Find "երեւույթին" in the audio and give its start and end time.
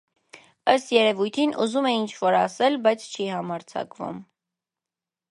0.93-1.51